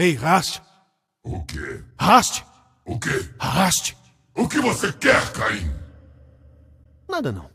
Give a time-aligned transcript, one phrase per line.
[0.00, 0.62] Ei, Rast!
[1.22, 1.84] O quê?
[1.98, 2.42] Rast!
[2.86, 3.28] O quê?
[3.38, 3.94] Rast!
[4.34, 5.70] O que você quer, Caim?
[7.06, 7.49] Nada não.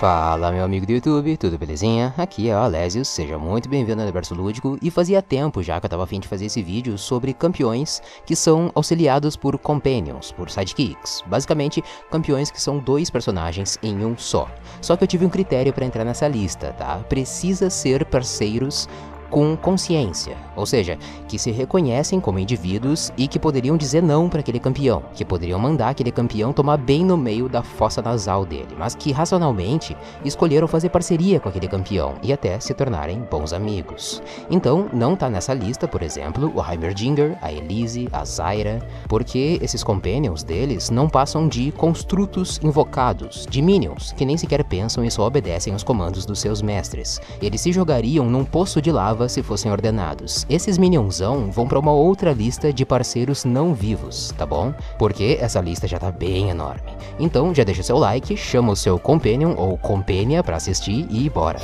[0.00, 2.12] Fala meu amigo do YouTube, tudo belezinha?
[2.18, 5.86] Aqui é o Alésios, seja muito bem-vindo ao Universo Lúdico e fazia tempo já que
[5.86, 10.50] eu tava afim de fazer esse vídeo sobre campeões que são auxiliados por companions, por
[10.50, 14.48] sidekicks, basicamente campeões que são dois personagens em um só.
[14.80, 16.96] Só que eu tive um critério para entrar nessa lista, tá?
[17.08, 18.88] Precisa ser parceiros
[19.30, 20.98] com consciência, ou seja,
[21.28, 25.58] que se reconhecem como indivíduos e que poderiam dizer não para aquele campeão, que poderiam
[25.58, 30.68] mandar aquele campeão tomar bem no meio da fossa nasal dele, mas que racionalmente escolheram
[30.68, 34.22] fazer parceria com aquele campeão e até se tornarem bons amigos.
[34.50, 39.82] Então, não tá nessa lista, por exemplo, o Heimerdinger, a Elise, a Zyra, porque esses
[39.82, 45.26] companions deles não passam de construtos invocados, de minions, que nem sequer pensam e só
[45.26, 47.20] obedecem aos comandos dos seus mestres.
[47.40, 50.46] Eles se jogariam num poço de lava se fossem ordenados.
[50.48, 54.74] Esses minionzão vão para uma outra lista de parceiros não vivos, tá bom?
[54.98, 56.92] Porque essa lista já tá bem enorme.
[57.18, 61.60] Então já deixa seu like, chama o seu companion ou compania para assistir e bora.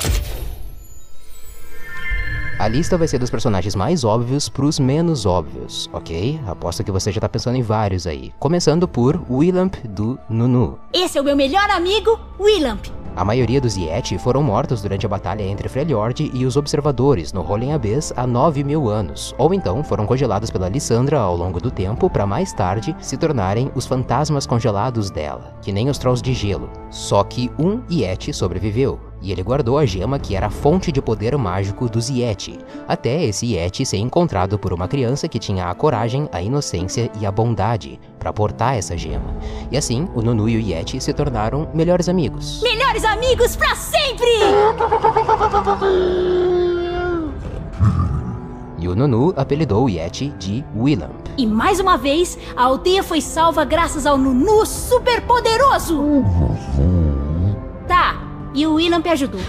[2.60, 6.38] A lista vai ser dos personagens mais óbvios pros menos óbvios, ok?
[6.46, 8.34] Aposto que você já tá pensando em vários aí.
[8.38, 10.78] Começando por Willamp do Nunu.
[10.92, 12.99] Esse é o meu melhor amigo, Willamp.
[13.20, 17.42] A maioria dos Yeti foram mortos durante a batalha entre Freljord e os Observadores no
[17.42, 21.70] Rolling Abyss há 9 mil anos, ou então foram congelados pela Lissandra ao longo do
[21.70, 26.32] tempo para mais tarde se tornarem os fantasmas congelados dela, que nem os Trolls de
[26.32, 26.70] Gelo.
[26.88, 31.02] Só que um Yeti sobreviveu, e ele guardou a gema que era a fonte de
[31.02, 35.74] poder mágico dos Yeti, até esse Yeti ser encontrado por uma criança que tinha a
[35.74, 39.36] coragem, a inocência e a bondade para portar essa gema.
[39.70, 42.60] E assim, o Nunu e o Yeti se tornaram melhores amigos.
[42.62, 44.28] Melhores amigos pra sempre!
[48.78, 51.28] E o Nunu apelidou o Yeti de Willamp.
[51.36, 56.24] E mais uma vez, a aldeia foi salva graças ao Nunu super poderoso!
[57.86, 59.40] Tá, e o Willamp ajudou.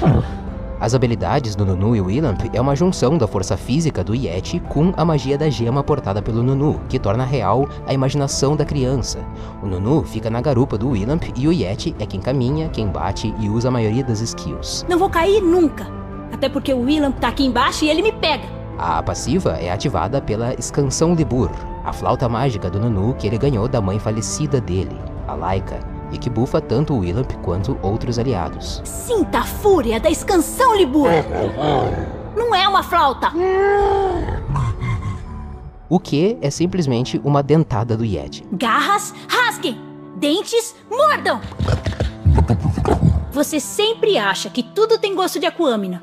[0.81, 4.91] As habilidades do Nunu e Willamp é uma junção da força física do Yeti com
[4.97, 9.19] a magia da gema portada pelo Nunu, que torna real a imaginação da criança.
[9.61, 13.31] O Nunu fica na garupa do Willamp e o Yeti é quem caminha, quem bate
[13.40, 14.84] e usa a maioria das skills.
[14.90, 15.85] Não vou cair nunca.
[16.34, 18.45] Até porque o Willamp tá aqui embaixo e ele me pega.
[18.79, 21.51] A passiva é ativada pela Escansão Libur,
[21.85, 24.97] a flauta mágica do Nunu que ele ganhou da mãe falecida dele,
[25.28, 25.79] a Laika,
[26.11, 28.81] e que bufa tanto o Willamp quanto outros aliados.
[28.83, 31.09] Sinta a fúria da escansão, Libur!
[32.35, 33.31] Não é uma flauta!
[35.89, 38.45] O que é simplesmente uma dentada do Yeti.
[38.51, 39.77] Garras, rasguem!
[40.17, 41.41] Dentes, mordam!
[43.31, 45.99] Você sempre acha que tudo tem gosto de aquâmina.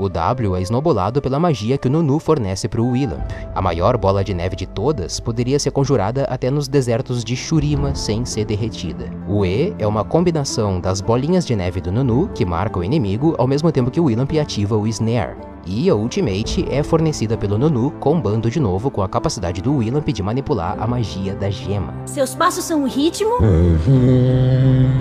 [0.00, 3.30] O W é esnobolado pela magia que o Nunu fornece para o Willamp.
[3.54, 7.94] A maior bola de neve de todas poderia ser conjurada até nos desertos de Shurima
[7.94, 9.10] sem ser derretida.
[9.28, 13.34] O E é uma combinação das bolinhas de neve do Nunu, que marca o inimigo,
[13.36, 15.36] ao mesmo tempo que o Willamp ativa o Snare.
[15.66, 20.08] E a Ultimate é fornecida pelo Nunu, combando de novo com a capacidade do Willamp
[20.08, 21.92] de manipular a magia da gema.
[22.06, 23.36] Seus passos são o ritmo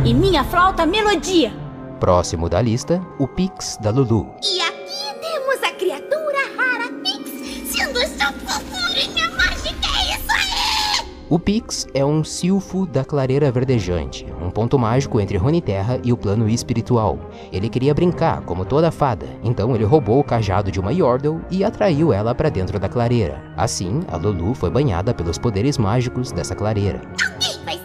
[0.03, 1.53] e minha flauta melodia.
[2.01, 4.27] Próximo da lista, o Pix da Lulu.
[4.43, 4.78] E a
[5.79, 7.31] criatura rara Pix,
[7.71, 11.09] sendo sua fofurinha mágica, é isso aí!
[11.29, 16.17] O Pix é um silfo da clareira verdejante, um ponto mágico entre Runeterra e o
[16.17, 17.17] plano espiritual.
[17.49, 21.63] Ele queria brincar, como toda fada, então ele roubou o cajado de uma Yordle e
[21.63, 23.41] atraiu ela para dentro da clareira.
[23.55, 27.01] Assim, a Lulu foi banhada pelos poderes mágicos dessa clareira.
[27.23, 27.78] Alguém vai!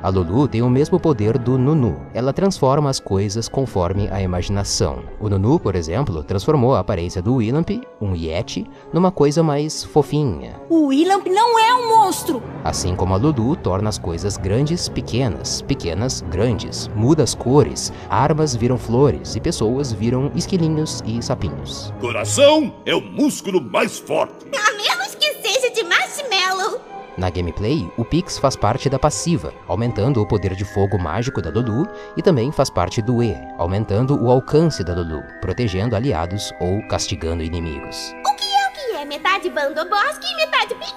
[0.00, 2.00] A Lulu tem o mesmo poder do Nunu.
[2.14, 5.02] Ela transforma as coisas conforme a imaginação.
[5.20, 7.70] O Nunu, por exemplo, transformou a aparência do Willamp,
[8.00, 10.60] um Yeti, numa coisa mais fofinha.
[10.70, 12.40] O Willamp não é um monstro!
[12.62, 18.54] Assim como a Lulu torna as coisas grandes pequenas, pequenas grandes, muda as cores, armas
[18.54, 21.92] viram flores e pessoas viram esquilinhos e sapinhos.
[22.00, 24.46] Coração é o músculo mais forte.
[24.54, 26.87] A menos que seja de marshmallow!
[27.18, 31.50] Na gameplay, o Pix faz parte da passiva, aumentando o poder de fogo mágico da
[31.50, 36.80] Lulu, e também faz parte do E, aumentando o alcance da Lulu, protegendo aliados ou
[36.86, 38.14] castigando inimigos.
[38.24, 39.04] O que é o que é?
[39.04, 40.94] Metade Bandobosque e metade Pix?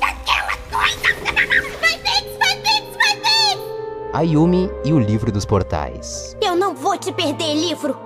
[0.00, 1.02] Aquela coisa!
[1.80, 3.60] Vai Pix, vai Pix, vai Pix!
[4.12, 6.36] A Yumi e o Livro dos Portais.
[6.40, 7.98] Eu não vou te perder, livro!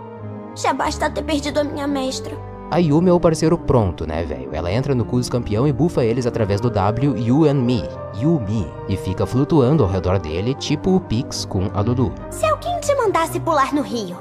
[0.57, 2.50] Já basta ter perdido a minha mestra.
[2.71, 4.51] A Yumi é o parceiro pronto, né, velho?
[4.53, 7.83] Ela entra no Cus campeão e bufa eles através do W You and Me,
[8.17, 12.13] Yumi, e fica flutuando ao redor dele, tipo o Pix com a Lulu.
[12.31, 14.17] Se alguém te mandasse pular no rio,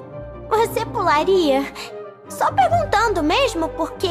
[0.49, 1.63] Você pularia?
[2.27, 4.07] Só perguntando mesmo, porque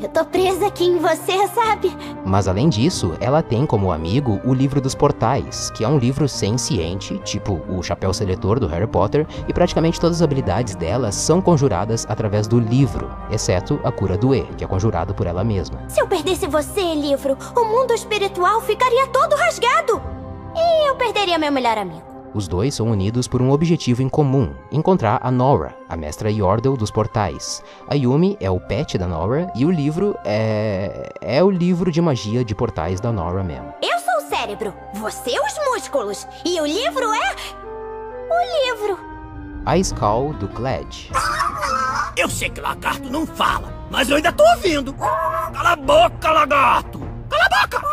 [0.00, 1.96] eu tô presa aqui em você, sabe?
[2.24, 6.28] Mas além disso, ela tem como amigo o livro dos portais, que é um livro
[6.28, 11.40] senciente, tipo o chapéu seletor do Harry Potter, e praticamente todas as habilidades dela são
[11.40, 15.78] conjuradas através do livro, exceto a cura do E, que é conjurado por ela mesma.
[15.88, 20.00] Se eu perdesse você, livro, o mundo espiritual ficaria todo rasgado.
[20.54, 22.05] E eu perderia meu melhor amigo.
[22.34, 26.76] Os dois são unidos por um objetivo em comum: encontrar a Nora, a mestra Yordle
[26.76, 27.62] dos portais.
[27.88, 31.10] A Yumi é o pet da Nora e o livro é.
[31.20, 33.72] é o livro de magia de portais da Nora mesmo.
[33.82, 36.26] Eu sou o cérebro, você os músculos.
[36.44, 37.34] E o livro é.
[38.30, 38.98] o livro.
[39.64, 41.10] A Skull do Cled.
[42.16, 44.94] Eu sei que lagarto não fala, mas eu ainda tô ouvindo.
[44.94, 47.15] Cala a boca, lagarto!
[47.28, 47.86] Cala a boca!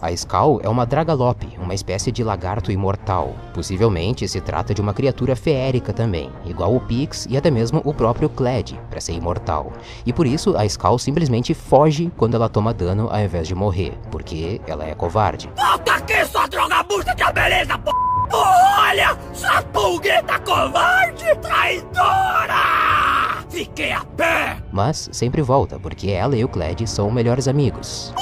[0.00, 3.34] A Skull é uma Dragalope, uma espécie de lagarto imortal.
[3.52, 7.92] Possivelmente se trata de uma criatura feérica também, igual o Pix e até mesmo o
[7.92, 9.72] próprio Cled, para ser imortal.
[10.06, 13.98] E por isso a Skull simplesmente foge quando ela toma dano ao invés de morrer,
[14.10, 15.50] porque ela é covarde.
[15.56, 17.90] Volta aqui, sua droga busta de beleza, p...
[18.30, 23.42] Olha, sua pulgueta covarde, traidora!
[23.48, 24.58] Fiquei a pé!
[24.70, 28.12] Mas sempre volta, porque ela e o Cled são melhores amigos.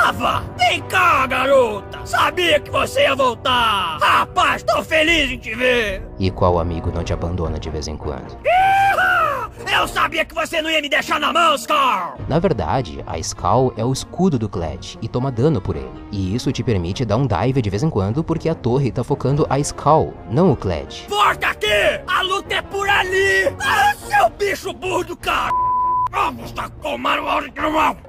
[0.00, 0.42] Tava?
[0.56, 2.00] Vem cá, garota!
[2.06, 3.98] Sabia que você ia voltar!
[4.00, 6.02] Rapaz, tô feliz em te ver!
[6.18, 8.38] E qual amigo não te abandona de vez em quando?
[9.70, 12.16] Eu sabia que você não ia me deixar na mão, Scar!
[12.26, 15.92] Na verdade, a Skull é o escudo do Cled e toma dano por ele.
[16.10, 19.04] E isso te permite dar um dive de vez em quando porque a torre tá
[19.04, 21.06] focando a Skull, não o Cled.
[21.10, 21.66] Volta aqui!
[22.06, 23.54] A luta é por ali!
[23.62, 25.50] Ah, seu bicho burro do cara!
[26.10, 27.22] Vamos tá tomando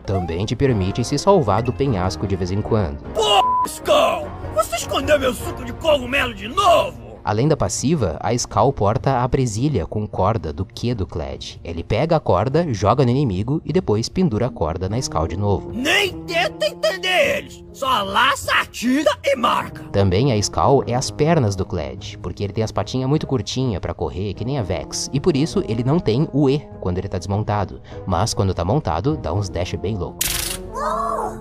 [0.05, 2.97] Também te permite se salvar do penhasco de vez em quando.
[3.13, 4.27] Pô, Skull!
[4.55, 7.11] Você escondeu meu suco de cogumelo de novo?
[7.23, 11.61] Além da passiva, a Skull porta a presilha com corda do Q do Cled.
[11.63, 15.37] Ele pega a corda, joga no inimigo e depois pendura a corda na Skull de
[15.37, 15.71] novo.
[15.71, 17.63] Nem tenta entender eles!
[17.73, 19.83] Só laça, atira e marca!
[19.91, 23.79] Também a Skull é as pernas do Cled, porque ele tem as patinhas muito curtinhas
[23.79, 26.97] para correr, que nem a Vex, e por isso ele não tem o E quando
[26.97, 30.59] ele tá desmontado, mas quando tá montado, dá uns dash bem loucos.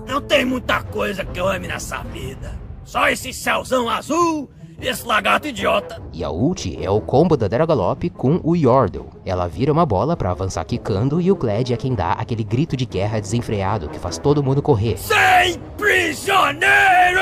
[0.07, 2.59] Não tem muita coisa que eu ame nessa vida.
[2.83, 4.49] Só esse céuzão azul
[4.81, 6.01] esse lagarto idiota.
[6.11, 9.09] E a ult é o combo da Dragalope com o Yordle.
[9.25, 12.75] Ela vira uma bola para avançar quicando e o Cled é quem dá aquele grito
[12.75, 14.97] de guerra desenfreado que faz todo mundo correr.
[14.97, 17.21] Sem prisioneiros!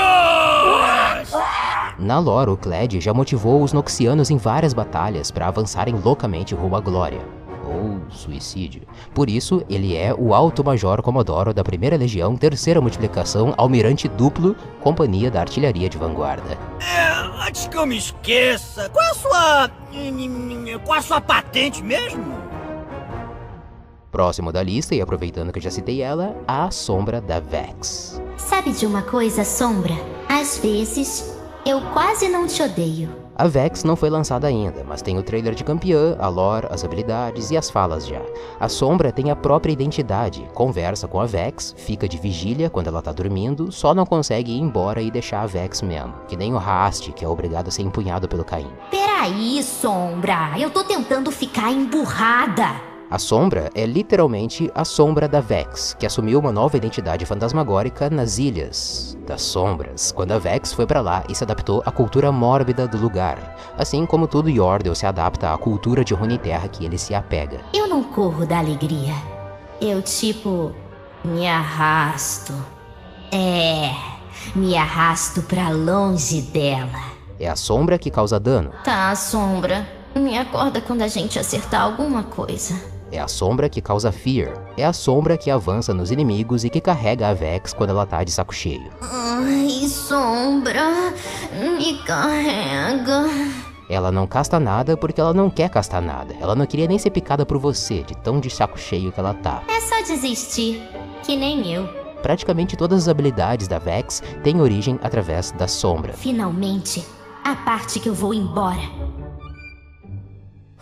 [1.99, 6.75] Na lore, o Cled já motivou os Noxianos em várias batalhas para avançarem loucamente rumo
[6.77, 7.38] à glória.
[7.69, 8.81] Ou suicídio.
[9.13, 14.55] Por isso, ele é o Alto Major Comodoro da Primeira Legião, terceira multiplicação, almirante duplo,
[14.81, 16.57] companhia da artilharia de vanguarda.
[16.81, 19.71] É, antes que eu me esqueça, qual é a sua.
[20.83, 22.39] Qual é a sua patente mesmo?
[24.11, 28.19] Próximo da lista, e aproveitando que eu já citei ela, a Sombra da Vex.
[28.37, 29.93] Sabe de uma coisa, Sombra?
[30.27, 33.28] Às vezes, eu quase não te odeio.
[33.39, 36.83] A Vex não foi lançada ainda, mas tem o trailer de campeã, a lore, as
[36.83, 38.21] habilidades e as falas já.
[38.59, 43.01] A Sombra tem a própria identidade, conversa com a Vex, fica de vigília quando ela
[43.01, 46.57] tá dormindo, só não consegue ir embora e deixar a Vex mesmo, que nem o
[46.57, 48.73] Rast, que é obrigado a ser empunhado pelo Caim.
[48.91, 52.88] Peraí, Sombra, eu tô tentando ficar emburrada.
[53.11, 58.37] A Sombra é literalmente a sombra da Vex, que assumiu uma nova identidade fantasmagórica nas
[58.37, 62.87] Ilhas das Sombras, quando a Vex foi para lá e se adaptou à cultura mórbida
[62.87, 67.15] do lugar, assim como todo Yordle se adapta à cultura de Runeterra que ele se
[67.15, 67.61] apega.
[67.73, 69.15] Eu não corro da alegria.
[69.81, 70.71] Eu, tipo,
[71.25, 72.53] me arrasto.
[73.31, 73.89] É,
[74.55, 77.09] me arrasto para longe dela.
[77.39, 78.71] É a sombra que causa dano.
[78.83, 79.87] Tá, Sombra.
[80.15, 82.98] Me acorda quando a gente acertar alguma coisa.
[83.11, 84.53] É a sombra que causa Fear.
[84.77, 88.23] É a sombra que avança nos inimigos e que carrega a Vex quando ela tá
[88.23, 88.89] de saco cheio.
[89.01, 91.13] Ai, sombra,
[91.77, 93.25] me carrega.
[93.89, 96.35] Ela não casta nada porque ela não quer castar nada.
[96.39, 99.33] Ela não queria nem ser picada por você, de tão de saco cheio que ela
[99.33, 99.63] tá.
[99.67, 100.79] É só desistir,
[101.23, 101.87] que nem eu.
[102.21, 106.13] Praticamente todas as habilidades da Vex têm origem através da sombra.
[106.13, 107.03] Finalmente,
[107.43, 108.81] a parte que eu vou embora.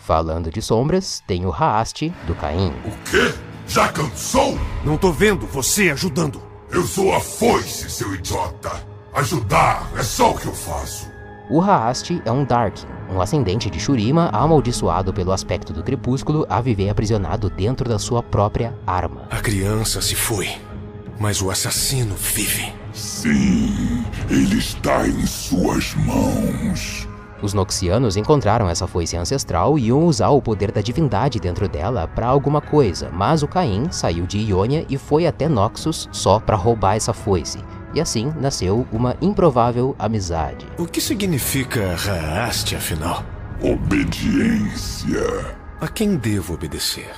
[0.08, 2.72] Falando de sombras, tem o Haast do Caim.
[2.82, 3.30] O quê?
[3.66, 4.58] Já cansou?
[4.82, 6.40] Não tô vendo você ajudando.
[6.70, 8.72] Eu sou a foice, seu idiota.
[9.12, 11.10] Ajudar é só o que eu faço.
[11.50, 12.78] O Haast é um Dark,
[13.12, 18.22] um ascendente de Shurima amaldiçoado pelo aspecto do crepúsculo a viver aprisionado dentro da sua
[18.22, 19.26] própria arma.
[19.28, 20.48] A criança se foi,
[21.20, 22.72] mas o assassino vive.
[22.94, 27.07] Sim, ele está em suas mãos.
[27.40, 32.08] Os Noxianos encontraram essa foice ancestral e iam usar o poder da divindade dentro dela
[32.08, 36.56] para alguma coisa, mas o Caim saiu de Ionia e foi até Noxus só para
[36.56, 37.58] roubar essa foice.
[37.94, 40.66] E assim nasceu uma improvável amizade.
[40.78, 43.24] O que significa Raaste, afinal?
[43.62, 45.56] Obediência.
[45.80, 47.10] A quem devo obedecer?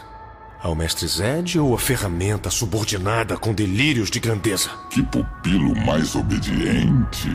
[0.62, 4.68] Ao mestre Zed ou a ferramenta subordinada com delírios de grandeza?
[4.90, 7.30] Que pupilo mais obediente.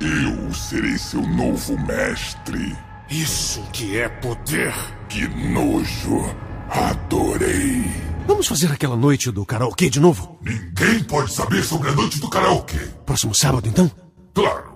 [0.00, 2.76] Eu serei seu novo mestre.
[3.10, 4.72] Isso que é poder!
[5.08, 6.24] Que nojo!
[6.70, 7.90] Adorei!
[8.26, 10.38] Vamos fazer aquela noite do karaokê de novo?
[10.42, 12.78] Ninguém pode saber sobre a noite do karaokê.
[13.04, 13.90] Próximo sábado, então?
[14.34, 14.67] Claro!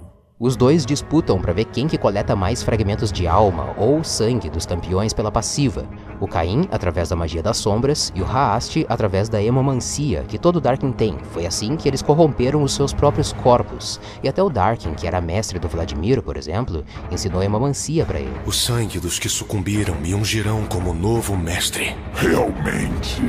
[0.42, 4.66] Os dois disputam para ver quem que coleta mais fragmentos de alma ou sangue dos
[4.66, 5.88] campeões pela passiva.
[6.18, 10.60] O Caim através da magia das sombras e o Haast através da hemomancia que todo
[10.60, 11.16] Darkin tem.
[11.30, 14.00] Foi assim que eles corromperam os seus próprios corpos.
[14.20, 18.34] E até o Darkin, que era mestre do Vladimir, por exemplo, ensinou hemomancia para ele.
[18.44, 21.94] O sangue dos que sucumbiram me ungirão como novo mestre.
[22.14, 23.22] Realmente,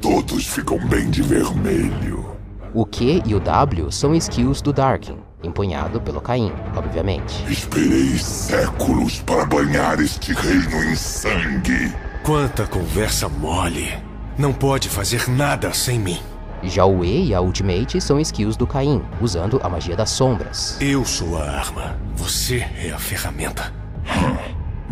[0.00, 2.24] todos ficam bem de vermelho.
[2.72, 7.44] O Q e o W são skills do Darkin, empunhado pelo Caim, obviamente.
[7.50, 11.92] Esperei séculos para banhar este reino em sangue.
[12.22, 13.92] Quanta conversa mole!
[14.38, 16.18] Não pode fazer nada sem mim.
[16.62, 20.76] Já o E e a Ultimate são skills do Caim, usando a magia das sombras.
[20.80, 23.72] Eu sou a arma, você é a ferramenta.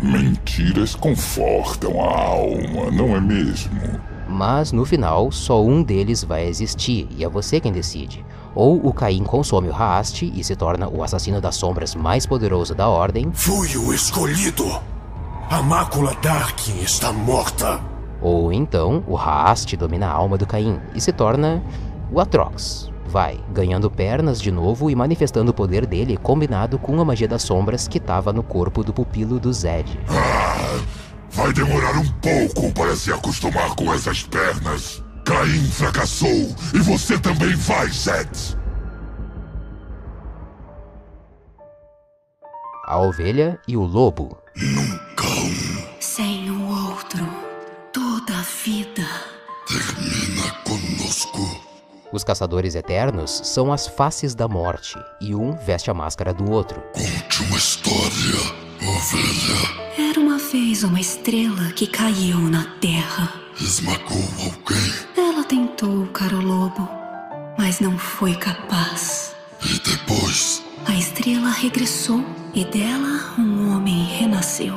[0.01, 3.79] Mentiras confortam a alma, não é mesmo?
[4.27, 8.25] Mas no final, só um deles vai existir e é você quem decide.
[8.53, 12.75] Ou o Caim consome o Haast e se torna o assassino das sombras mais poderoso
[12.75, 13.31] da Ordem.
[13.33, 14.65] Fui o escolhido!
[15.49, 17.79] A mácula Darkin está morta!
[18.21, 21.63] Ou então o Haast domina a alma do Caim e se torna
[22.11, 22.91] o Atrox.
[23.07, 27.41] Vai, ganhando pernas de novo e manifestando o poder dele combinado com a magia das
[27.41, 29.99] sombras que estava no corpo do pupilo do Zed.
[30.07, 30.79] Ah,
[31.31, 35.03] vai demorar um pouco para se acostumar com essas pernas.
[35.25, 38.57] Caim fracassou e você também vai, Zed.
[42.85, 44.37] A ovelha e o lobo.
[44.55, 46.01] Nunca um.
[46.01, 47.25] Sem o outro,
[47.93, 49.07] toda a vida
[49.67, 51.71] termina conosco.
[52.11, 56.83] Os caçadores eternos são as faces da morte, e um veste a máscara do outro.
[56.91, 58.01] Conte uma história,
[58.81, 60.09] ovelha.
[60.09, 63.31] Era uma vez uma estrela que caiu na terra.
[63.57, 65.00] Esmagou alguém.
[66.21, 66.87] Tentou, caro lobo,
[67.57, 69.35] mas não foi capaz.
[69.63, 70.63] E depois?
[70.85, 72.23] A estrela regressou
[72.53, 74.75] e dela um homem renasceu.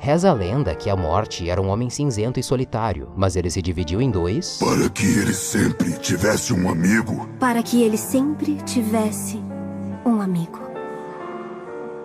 [0.00, 3.62] Reza a lenda que a morte era um homem cinzento e solitário, mas ele se
[3.62, 4.58] dividiu em dois.
[4.58, 7.28] Para que ele sempre tivesse um amigo.
[7.38, 9.40] Para que ele sempre tivesse
[10.04, 10.73] um amigo.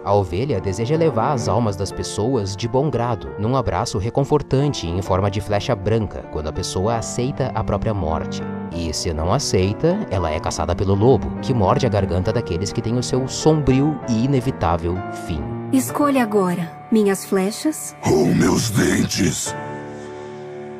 [0.03, 5.01] A ovelha deseja levar as almas das pessoas de bom grado, num abraço reconfortante em
[5.01, 8.41] forma de flecha branca, quando a pessoa aceita a própria morte.
[8.71, 12.81] E se não aceita, ela é caçada pelo lobo, que morde a garganta daqueles que
[12.81, 14.95] têm o seu sombrio e inevitável
[15.27, 15.43] fim.
[15.73, 19.53] Escolha agora minhas flechas ou meus dentes.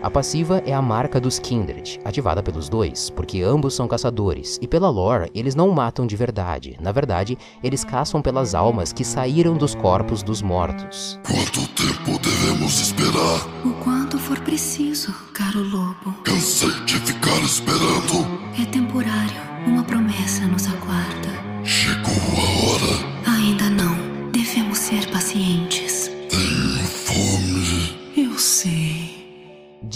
[0.02, 4.68] A passiva é a marca dos Kindred, ativada pelos dois, porque ambos são caçadores, e
[4.68, 6.78] pela lore, eles não matam de verdade.
[6.80, 11.20] Na verdade, eles caçam pelas almas que saíram dos corpos dos mortos.
[11.26, 13.46] Quanto tempo devemos esperar?
[13.66, 16.14] O quanto for preciso, caro lobo.
[16.24, 18.26] Cansei de ficar esperando.
[18.58, 19.50] É temporário.
[19.68, 21.30] Uma promessa nos aguarda.
[21.66, 21.99] Chegou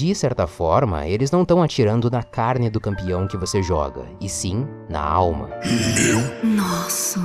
[0.03, 4.27] De certa forma, eles não estão atirando na carne do campeão que você joga, e
[4.27, 5.49] sim na alma.
[5.95, 6.19] Meu?
[6.43, 7.21] Nosso.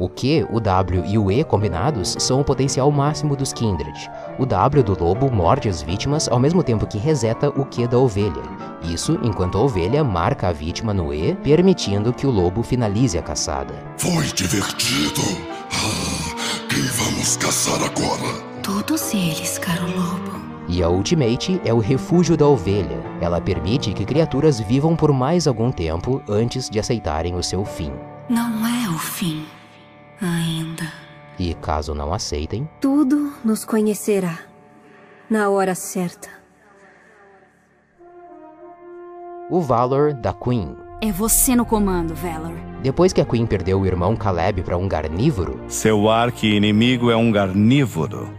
[0.00, 4.10] O Q, o W e o E combinados são o potencial máximo dos Kindred.
[4.36, 7.98] O W do lobo morde as vítimas ao mesmo tempo que reseta o Q da
[7.98, 8.42] ovelha.
[8.82, 13.22] Isso enquanto a ovelha marca a vítima no E, permitindo que o lobo finalize a
[13.22, 13.74] caçada.
[13.96, 15.22] Foi divertido.
[15.70, 18.42] Ah, quem vamos caçar agora?
[18.64, 20.47] Todos eles, caro lobo.
[20.68, 23.02] E a Ultimate é o refúgio da ovelha.
[23.20, 27.90] Ela permite que criaturas vivam por mais algum tempo antes de aceitarem o seu fim.
[28.28, 29.46] Não é o fim.
[30.20, 30.92] Ainda.
[31.38, 34.38] E caso não aceitem, tudo nos conhecerá
[35.30, 36.28] na hora certa.
[39.50, 40.76] O Valor da Queen.
[41.00, 42.56] É você no comando, Valor.
[42.82, 47.32] Depois que a Queen perdeu o irmão Caleb para um carnívoro, seu arqui-inimigo é um
[47.32, 48.32] carnívoro.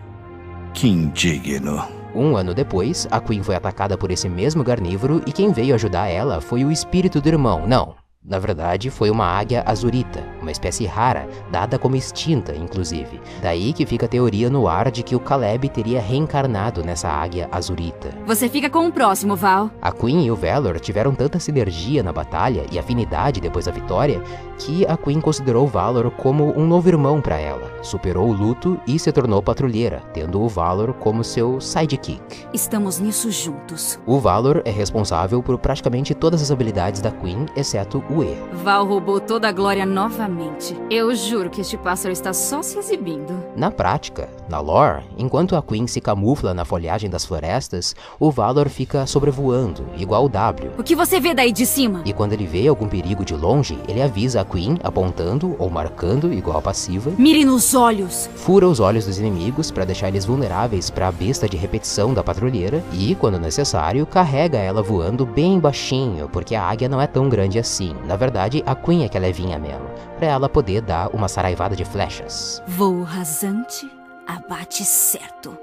[0.73, 1.98] Que indigno.
[2.13, 6.07] Um ano depois, a Queen foi atacada por esse mesmo carnívoro e quem veio ajudar
[6.07, 7.67] ela foi o espírito do irmão.
[7.67, 10.21] Não, na verdade, foi uma águia azurita.
[10.41, 13.19] uma espécie rara, dada como extinta, inclusive.
[13.41, 17.47] Daí que fica a teoria no ar de que o Caleb teria reencarnado nessa águia
[17.51, 18.09] azurita.
[18.25, 19.71] Você fica com o próximo, Val.
[19.81, 24.21] A Queen e o Valor tiveram tanta sinergia na batalha e afinidade depois da vitória
[24.59, 28.99] que a Queen considerou Valor como um novo irmão para ela, superou o luto e
[28.99, 32.45] se tornou patrulheira, tendo o Valor como seu sidekick.
[32.53, 33.97] Estamos nisso juntos.
[34.05, 38.37] O Valor é responsável por praticamente todas as habilidades da Queen, exceto o E.
[38.63, 40.75] Val roubou toda a glória novamente.
[40.89, 43.33] Eu juro que este pássaro está só se exibindo.
[43.55, 48.67] Na prática, na lore, enquanto a Queen se camufla na folhagem das florestas, o Valor
[48.67, 50.71] fica sobrevoando, igual o W.
[50.77, 52.01] O que você vê daí de cima?
[52.05, 56.33] E quando ele vê algum perigo de longe, ele avisa a Queen apontando ou marcando,
[56.33, 57.11] igual a passiva.
[57.17, 58.29] Mire nos olhos!
[58.35, 62.23] Fura os olhos dos inimigos para deixar eles vulneráveis para a besta de repetição da
[62.23, 67.29] patrulheira e, quando necessário, carrega ela voando bem baixinho, porque a águia não é tão
[67.29, 67.95] grande assim.
[68.05, 69.85] Na verdade, a Queen é que é levinha mesmo,
[70.17, 72.61] para ela poder dar uma saraivada de flechas.
[72.67, 73.89] Voo rasante,
[74.29, 75.57] abate certo.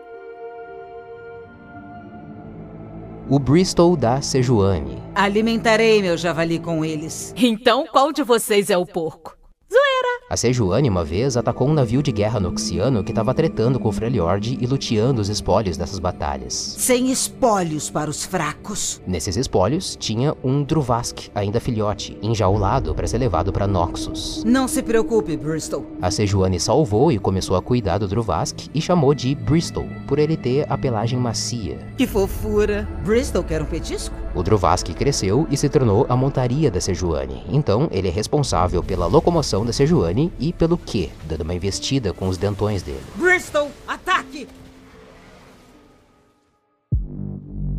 [3.28, 5.00] O Bristol da Sejuani.
[5.14, 7.32] Alimentarei meu javali com eles.
[7.36, 9.36] Então, qual de vocês é o porco?
[9.70, 10.15] Zoeira!
[10.28, 13.92] A Sejuani uma vez atacou um navio de guerra noxiano que estava tretando com o
[13.92, 16.52] Freljord e luteando os espólios dessas batalhas.
[16.52, 19.00] Sem espólios para os fracos.
[19.06, 24.42] Nesses espólios tinha um Druvask, ainda filhote, enjaulado para ser levado para Noxus.
[24.44, 25.86] Não se preocupe, Bristol.
[26.02, 30.36] A Sejuani salvou e começou a cuidar do Druvask e chamou de Bristol, por ele
[30.36, 31.78] ter a pelagem macia.
[31.96, 32.88] Que fofura.
[33.04, 34.25] Bristol quer um petisco?
[34.36, 37.42] O Druvask cresceu e se tornou a montaria da Sejuani.
[37.48, 42.28] Então, ele é responsável pela locomoção da Sejuani e pelo Q, dando uma investida com
[42.28, 43.02] os dentões dele.
[43.14, 44.46] Bristol, ataque!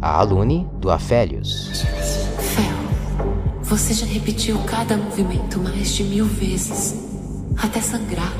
[0.01, 1.83] A Alune, do Afélios.
[2.39, 7.07] Fel, você já repetiu cada movimento mais de mil vezes.
[7.61, 8.33] Até sangrar.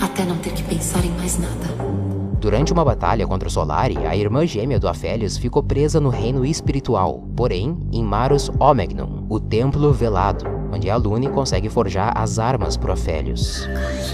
[0.00, 2.03] Até não ter que pensar em mais nada.
[2.44, 6.44] Durante uma batalha contra o Solari, a irmã gêmea do Afélios ficou presa no reino
[6.44, 12.76] espiritual, porém em Marus Omegnum, o Templo Velado, onde a Lune consegue forjar as armas
[12.76, 13.66] para Afélios.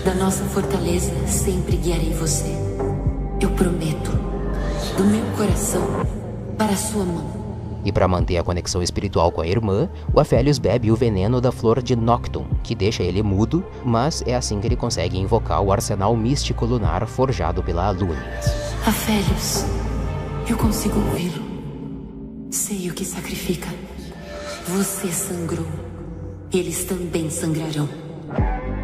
[0.04, 2.56] Da nossa fortaleza sempre guiarei você.
[3.40, 4.12] Eu prometo,
[4.96, 5.82] do meu coração
[6.56, 7.39] para a sua mão.
[7.84, 11.50] E para manter a conexão espiritual com a irmã, o Afélios bebe o veneno da
[11.50, 15.72] flor de Noctum, que deixa ele mudo, mas é assim que ele consegue invocar o
[15.72, 18.16] arsenal místico lunar forjado pela Alune.
[18.86, 19.64] Afélios,
[20.48, 21.42] eu consigo ouvi-lo.
[22.50, 23.68] Sei o que sacrifica.
[24.66, 25.66] Você sangrou.
[26.52, 27.88] Eles também sangrarão.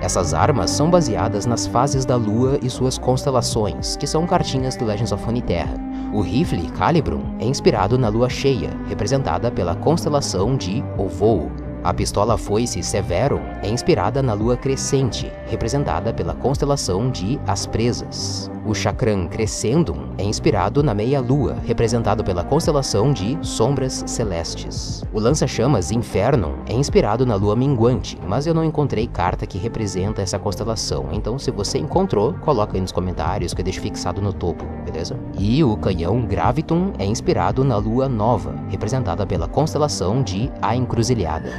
[0.00, 4.84] Essas armas são baseadas nas fases da Lua e suas constelações, que são cartinhas do
[4.84, 5.85] Legends of Runeterra.
[6.12, 11.50] O rifle Calibrum é inspirado na Lua cheia, representada pela constelação de Ovoo.
[11.82, 18.50] A pistola foice Severum é inspirada na lua crescente, representada pela constelação de As Presas.
[18.66, 25.04] O chakram Crescendum é inspirado na meia-lua, representado pela constelação de Sombras Celestes.
[25.12, 30.20] O lança-chamas Infernum é inspirado na lua minguante, mas eu não encontrei carta que representa
[30.20, 34.32] essa constelação, então se você encontrou, coloca aí nos comentários que eu deixo fixado no
[34.32, 35.16] topo, beleza?
[35.38, 41.52] E o canhão Gravitum é inspirado na lua nova, representada pela constelação de A Encruzilhada.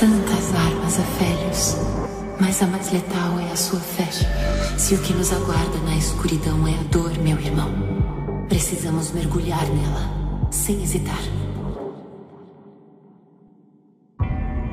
[0.00, 4.08] Tantas armas, Afélios, mas a mais letal é a sua fé.
[4.78, 7.70] Se o que nos aguarda na escuridão é a dor, meu irmão,
[8.48, 11.20] precisamos mergulhar nela, sem hesitar.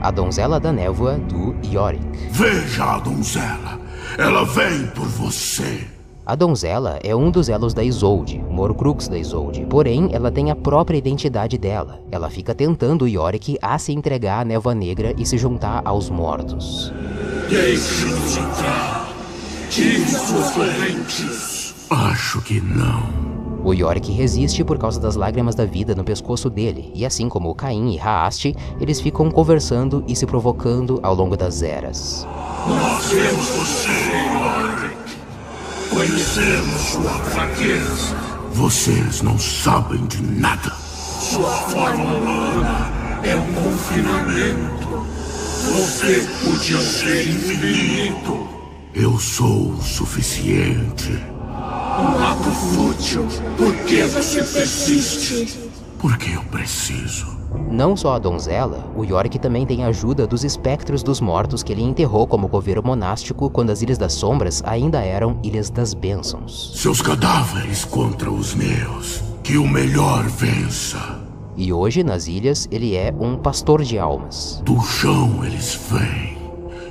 [0.01, 2.06] A donzela da névoa do Yorick.
[2.30, 3.80] Veja a donzela!
[4.17, 5.94] Ela vem por você!
[6.25, 10.55] A donzela é um dos elos da Isolde, Morcrux da Isolde, porém ela tem a
[10.55, 11.99] própria identidade dela.
[12.11, 16.09] Ela fica tentando o Yorick a se entregar à névoa negra e se juntar aos
[16.09, 16.91] mortos.
[17.47, 19.07] Deixe-nos entrar!
[19.69, 21.75] Tire suas correntes!
[21.91, 23.03] Acho que não.
[23.63, 27.53] O Yorick resiste por causa das lágrimas da vida no pescoço dele, e assim como
[27.53, 32.27] Caim e Haast, eles ficam conversando e se provocando ao longo das eras.
[32.67, 34.64] Nós vemos você, Yorick.
[35.95, 38.17] Conhecemos sua fraqueza.
[38.51, 40.69] Vocês não sabem de nada.
[41.21, 42.91] Sua forma humana
[43.23, 45.08] é um confinamento.
[45.71, 48.45] Você podia ser infinito.
[48.93, 51.13] Eu sou o suficiente.
[51.13, 53.25] Um ato fútil.
[53.58, 55.58] Por que você persiste?
[55.97, 57.35] Porque eu preciso.
[57.70, 61.72] Não só a donzela, o Yorick também tem a ajuda dos espectros dos mortos que
[61.72, 66.72] ele enterrou como coveiro monástico quando as Ilhas das Sombras ainda eram Ilhas das Bênçãos.
[66.76, 69.24] Seus cadáveres contra os meus.
[69.44, 71.20] Que o melhor vença.
[71.58, 74.62] E hoje, nas ilhas, ele é um pastor de almas.
[74.65, 76.36] Do chão eles vêm.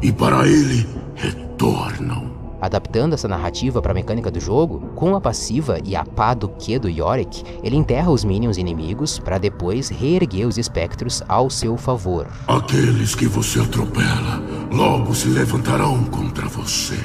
[0.02, 2.33] e para ele retornam.
[2.64, 6.48] Adaptando essa narrativa para a mecânica do jogo, com a passiva e a pá do
[6.48, 11.76] Q do Yorick, ele enterra os minions inimigos para depois reerguer os espectros ao seu
[11.76, 12.26] favor.
[12.48, 16.98] Aqueles que você atropela logo se levantarão contra você.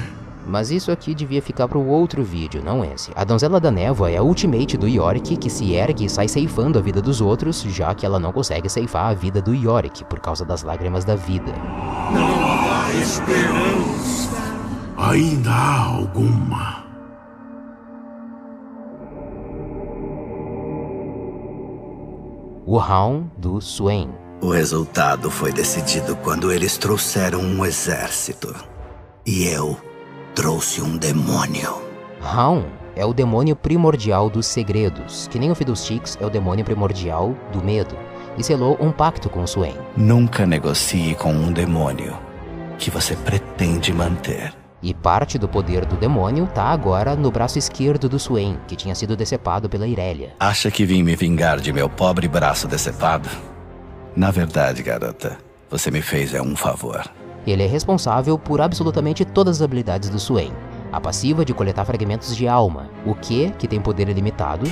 [0.48, 3.12] Mas isso aqui devia ficar para o outro vídeo, não esse.
[3.14, 6.80] A Donzela da Névoa é a ultimate do Yorick que se ergue e sai ceifando
[6.80, 10.22] a vida dos outros, já que ela não consegue ceifar a vida do Yorick por
[10.22, 11.52] causa das lágrimas da vida.
[12.14, 14.39] Não há esperança.
[15.10, 16.86] Ainda há alguma.
[22.64, 24.12] O Raon do Swain.
[24.40, 28.54] O resultado foi decidido quando eles trouxeram um exército.
[29.26, 29.76] E eu
[30.36, 31.82] trouxe um demônio.
[32.22, 37.36] Raon é o demônio primordial dos segredos, que nem o Fiddlesticks é o demônio primordial
[37.52, 37.98] do medo,
[38.38, 39.76] e selou um pacto com Swain.
[39.98, 42.16] Nunca negocie com um demônio
[42.78, 44.59] que você pretende manter.
[44.82, 48.96] E parte do poder do demônio tá agora no braço esquerdo do Swain, que tinha
[48.96, 50.34] sido decepado pela Irelia.
[50.40, 53.30] Acha que vim me vingar de meu pobre braço decepado?
[54.16, 55.38] Na verdade, garota,
[55.70, 57.04] você me fez é um favor.
[57.46, 60.54] Ele é responsável por absolutamente todas as habilidades do Swain.
[60.92, 64.66] A passiva de coletar fragmentos de alma, o Q, que tem poder ilimitado,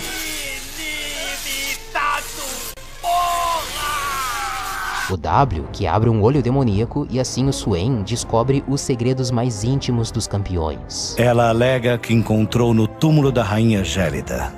[5.10, 9.64] o W, que abre um olho demoníaco e assim o Swain descobre os segredos mais
[9.64, 11.16] íntimos dos campeões.
[11.18, 14.54] Ela alega que encontrou no túmulo da rainha Gélida.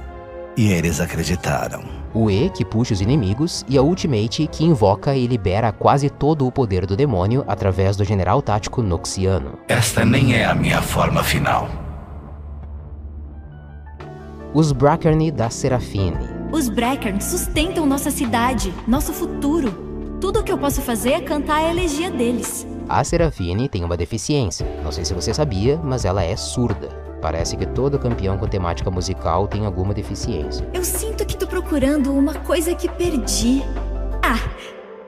[0.58, 1.84] E eles acreditaram.
[2.14, 6.48] O E, que puxa os inimigos, e a Ultimate, que invoca e libera quase todo
[6.48, 9.60] o poder do demônio através do general tático Noxiano.
[9.68, 11.70] Esta nem é a minha forma final.
[14.54, 16.18] Os Brackern da Serafine.
[16.52, 19.89] Os Brackern sustentam nossa cidade, nosso futuro.
[20.20, 22.68] Tudo o que eu posso fazer é cantar a elegia deles.
[22.90, 24.68] A Serafine tem uma deficiência.
[24.84, 26.90] Não sei se você sabia, mas ela é surda.
[27.22, 30.68] Parece que todo campeão com temática musical tem alguma deficiência.
[30.74, 33.64] Eu sinto que tô procurando uma coisa que perdi.
[34.22, 34.40] Ah,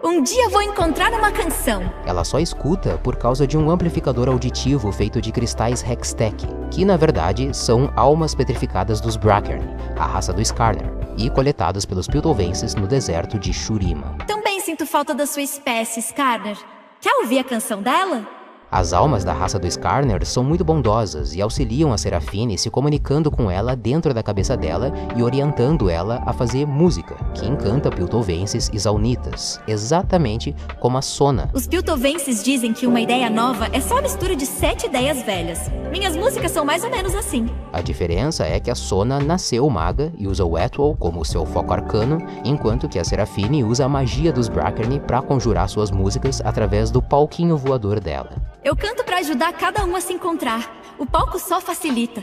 [0.02, 1.84] um dia vou encontrar uma canção.
[2.06, 6.96] Ela só escuta por causa de um amplificador auditivo feito de cristais Hextech, que na
[6.96, 9.64] verdade são almas petrificadas dos Brackern,
[9.98, 14.16] a raça do Skarner, e coletados pelos Piltovenses no deserto de Shurima.
[14.26, 14.41] Também
[14.72, 16.58] sinto falta da sua espécie, Skarner.
[17.02, 18.26] Quer ouvir a canção dela?
[18.72, 23.30] As almas da raça do Skarner são muito bondosas e auxiliam a Serafine se comunicando
[23.30, 28.70] com ela dentro da cabeça dela e orientando ela a fazer música, que encanta Piltovenses
[28.72, 31.50] e Zaunitas, exatamente como a Sona.
[31.54, 35.70] Os Piltovenses dizem que uma ideia nova é só a mistura de sete ideias velhas.
[35.92, 37.50] Minhas músicas são mais ou menos assim.
[37.74, 41.74] A diferença é que a Sona nasceu maga e usa o Etwall como seu foco
[41.74, 46.90] arcano, enquanto que a Serafine usa a magia dos Brackern para conjurar suas músicas através
[46.90, 48.50] do palquinho voador dela.
[48.64, 50.72] Eu canto para ajudar cada um a se encontrar.
[51.00, 52.22] O palco só facilita.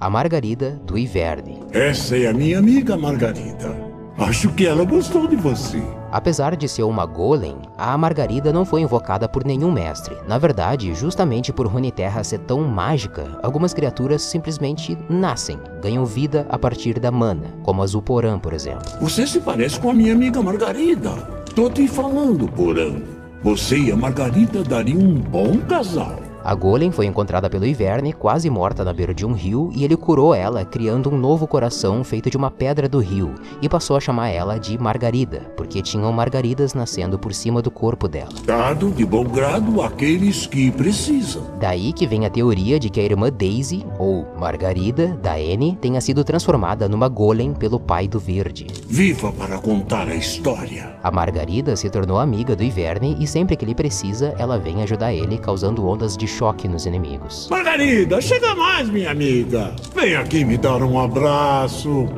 [0.00, 1.60] A Margarida do Iverne.
[1.70, 3.88] Essa é a minha amiga Margarida.
[4.18, 5.80] Acho que ela gostou de você.
[6.10, 10.16] Apesar de ser uma golem, a Margarida não foi invocada por nenhum mestre.
[10.26, 16.58] Na verdade, justamente por Runeterra ser tão mágica, algumas criaturas simplesmente nascem, ganham vida a
[16.58, 18.90] partir da mana, como a Zuporã, por exemplo.
[19.00, 21.10] Você se parece com a minha amiga Margarida.
[21.54, 23.17] Tô te falando, Porã.
[23.42, 26.27] Você e a Margarida dariam um bom casal.
[26.48, 29.98] A Golem foi encontrada pelo Iverne, quase morta na beira de um rio, e ele
[29.98, 34.00] curou ela, criando um novo coração feito de uma pedra do rio, e passou a
[34.00, 38.30] chamar ela de Margarida, porque tinham margaridas nascendo por cima do corpo dela.
[38.46, 41.42] Dado de bom grado àqueles que precisam.
[41.60, 46.00] Daí que vem a teoria de que a irmã Daisy, ou Margarida, da Anne, tenha
[46.00, 48.68] sido transformada numa Golem pelo pai do Verde.
[48.86, 50.96] Viva para contar a história.
[51.02, 55.12] A Margarida se tornou amiga do Iverne e sempre que ele precisa, ela vem ajudar
[55.12, 57.48] ele, causando ondas de choque nos inimigos.
[57.50, 59.74] Margarida, chega mais, minha amiga.
[59.94, 62.08] Vem aqui me dar um abraço.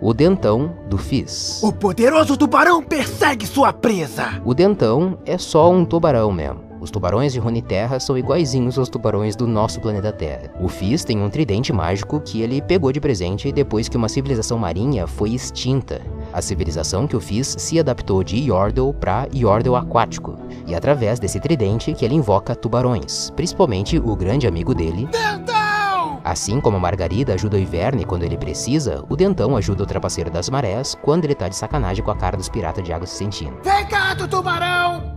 [0.00, 1.62] O Dentão do Fizz.
[1.62, 4.40] O poderoso tubarão persegue sua presa.
[4.44, 6.65] O Dentão é só um tubarão mesmo.
[6.86, 10.52] Os tubarões de Runeterra são iguaizinhos aos tubarões do nosso planeta Terra.
[10.60, 14.56] O Fizz tem um tridente mágico que ele pegou de presente depois que uma civilização
[14.56, 16.00] marinha foi extinta.
[16.32, 20.38] A civilização que o Fizz se adaptou de Yordle para Yordle aquático.
[20.64, 26.20] E através desse tridente que ele invoca tubarões, principalmente o grande amigo dele, Dentão!
[26.22, 30.30] Assim como a Margarida ajuda o Iverne quando ele precisa, o Dentão ajuda o Trapaceiro
[30.30, 33.16] das Marés quando ele tá de sacanagem com a cara dos piratas de água se
[33.16, 33.58] sentindo.
[33.64, 35.15] Vem cá, do tubarão!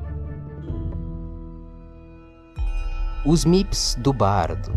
[3.26, 4.72] Os Mips do Bardo.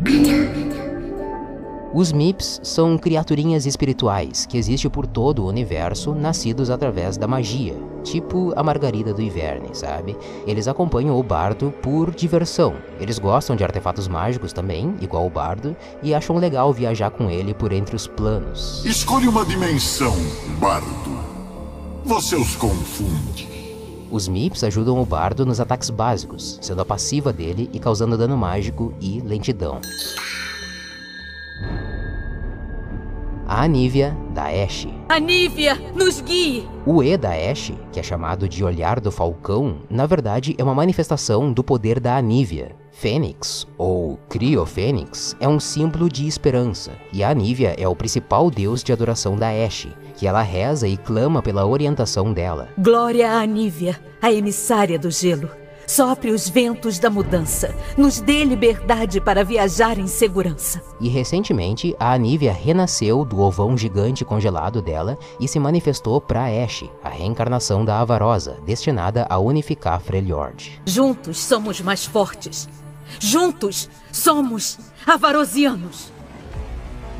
[1.94, 7.76] Os MIPs são criaturinhas espirituais que existem por todo o universo, nascidos através da magia,
[8.02, 10.16] tipo a Margarida do Iverne, sabe?
[10.44, 12.74] Eles acompanham o bardo por diversão.
[12.98, 17.54] Eles gostam de artefatos mágicos também, igual o bardo, e acham legal viajar com ele
[17.54, 18.84] por entre os planos.
[18.84, 20.16] Escolha uma dimensão,
[20.58, 21.22] bardo.
[22.04, 23.51] Você os confunde.
[24.12, 28.36] Os MIPs ajudam o bardo nos ataques básicos, sendo a passiva dele e causando dano
[28.36, 29.80] mágico e lentidão.
[33.52, 34.88] A Anívia, da Ashe.
[35.10, 36.66] Anívia, nos guie!
[36.86, 40.74] O E da Ashe, que é chamado de Olhar do Falcão, na verdade é uma
[40.74, 42.74] manifestação do poder da Anívia.
[42.90, 48.82] Fênix, ou Criofênix, é um símbolo de esperança, e a Anívia é o principal deus
[48.82, 52.70] de adoração da Ashe, que ela reza e clama pela orientação dela.
[52.78, 55.50] Glória a Anívia, a emissária do gelo.
[55.92, 57.76] Sopre os ventos da mudança.
[57.98, 60.82] Nos dê liberdade para viajar em segurança.
[60.98, 66.90] E recentemente, a Anívia renasceu do ovão gigante congelado dela e se manifestou para Ashe,
[67.04, 70.80] a reencarnação da Avarosa, destinada a unificar Freljord.
[70.86, 72.70] Juntos somos mais fortes.
[73.20, 76.10] Juntos somos avarosianos.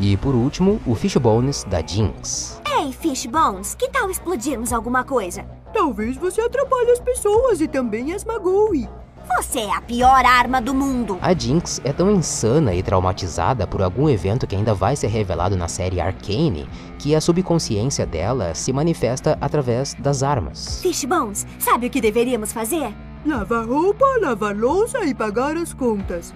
[0.01, 2.59] E por último, o Fishbones da Jinx.
[2.67, 5.62] Ei, Fishbones, que tal explodirmos alguma coisa?
[5.73, 8.89] Talvez você atrapalhe as pessoas e também as magoe.
[9.37, 11.19] Você é a pior arma do mundo.
[11.23, 15.57] A Jinx é tão insana e traumatizada por algum evento que ainda vai ser revelado
[15.57, 20.83] na série Arcane que a subconsciência dela se manifesta através das armas.
[20.83, 22.93] Fishbones, sabe o que deveríamos fazer?
[23.25, 26.35] Lavar roupa, lavar louça e pagar as contas.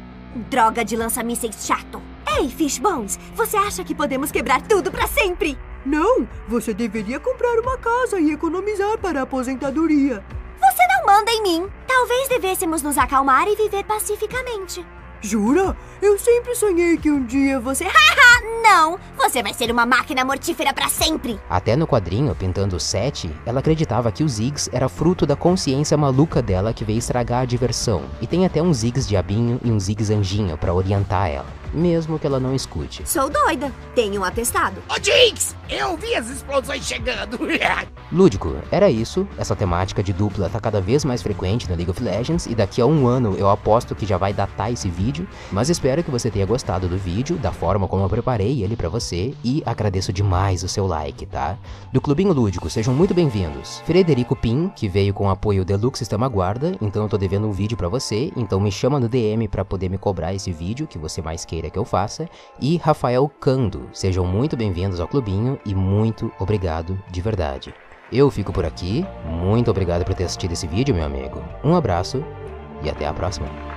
[0.49, 2.01] Droga de lança-mísseis chato.
[2.39, 5.59] Ei, Fishbones, você acha que podemos quebrar tudo para sempre?
[5.87, 10.25] Não, você deveria comprar uma casa e economizar para a aposentadoria.
[10.59, 11.69] Você não manda em mim.
[11.87, 14.85] Talvez devêssemos nos acalmar e viver pacificamente.
[15.21, 15.77] Jura?
[16.03, 17.85] Eu sempre sonhei que um dia você.
[17.87, 18.99] Haha, não!
[19.17, 21.39] Você vai ser uma máquina mortífera para sempre!
[21.49, 25.97] Até no quadrinho, pintando o Sete, ela acreditava que o Ziggs era fruto da consciência
[25.97, 28.03] maluca dela que veio estragar a diversão.
[28.21, 32.27] E tem até um Ziggs diabinho e um Ziggs anjinho para orientar ela mesmo que
[32.27, 33.09] ela não escute.
[33.09, 33.73] Sou doida.
[33.95, 34.83] Tenho um atestado.
[34.89, 35.55] Ô, Jinx!
[35.69, 37.39] Eu vi as explosões chegando.
[38.13, 39.27] Lúdico, era isso.
[39.37, 42.81] Essa temática de dupla tá cada vez mais frequente no League of Legends e daqui
[42.81, 46.31] a um ano eu aposto que já vai datar esse vídeo, mas espero que você
[46.31, 50.63] tenha gostado do vídeo, da forma como eu preparei ele para você e agradeço demais
[50.63, 51.59] o seu like, tá?
[51.93, 53.83] Do Clubinho Lúdico, sejam muito bem-vindos.
[53.85, 57.77] Frederico Pim, que veio com apoio Deluxe Sistema Guarda, então eu tô devendo um vídeo
[57.77, 61.21] para você, então me chama no DM para poder me cobrar esse vídeo que você
[61.21, 62.29] mais queira que eu faça,
[62.61, 63.89] e Rafael Cando.
[63.93, 67.75] Sejam muito bem-vindos ao clubinho e muito obrigado de verdade.
[68.13, 71.43] Eu fico por aqui, muito obrigado por ter assistido esse vídeo, meu amigo.
[71.65, 72.25] Um abraço
[72.83, 73.76] e até a próxima.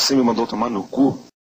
[0.00, 1.18] Você me mandou tomar no cu?